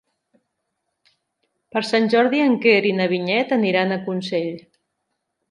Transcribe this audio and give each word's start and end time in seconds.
Per 1.75 1.83
Sant 1.89 2.07
Jordi 2.15 2.41
en 2.47 2.57
Quer 2.65 2.73
i 2.93 2.95
na 3.01 3.07
Vinyet 3.13 3.55
aniran 3.59 3.95
a 3.95 4.01
Consell. 4.09 4.53